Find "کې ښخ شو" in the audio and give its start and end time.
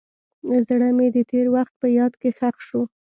2.21-2.81